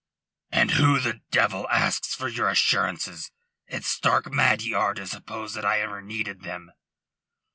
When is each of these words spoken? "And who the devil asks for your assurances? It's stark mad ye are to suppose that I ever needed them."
"And 0.51 0.71
who 0.71 0.99
the 0.99 1.21
devil 1.29 1.69
asks 1.69 2.15
for 2.15 2.27
your 2.27 2.49
assurances? 2.49 3.29
It's 3.67 3.85
stark 3.87 4.31
mad 4.33 4.63
ye 4.63 4.73
are 4.73 4.95
to 4.95 5.05
suppose 5.05 5.53
that 5.53 5.63
I 5.63 5.79
ever 5.81 6.01
needed 6.01 6.41
them." 6.41 6.71